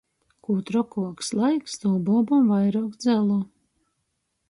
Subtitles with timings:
[0.45, 3.41] Kū trokuoks laiks, tū buobom vairuok dzelu.